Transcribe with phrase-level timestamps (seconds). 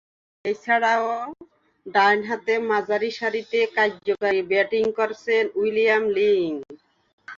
[0.45, 1.07] এছাড়াও,
[1.85, 6.49] ডানহাতে মাঝারিসারিতে কার্যকরী ব্যাটিং করতেন উইলিয়াম লিং।